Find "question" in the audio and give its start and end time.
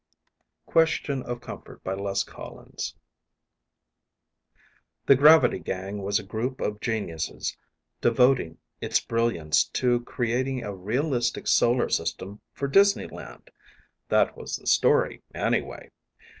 0.73-1.21